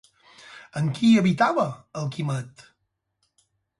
[0.79, 1.65] Amb qui habitava
[2.01, 2.65] el Quimet?